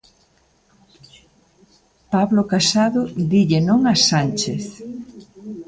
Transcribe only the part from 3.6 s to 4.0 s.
non a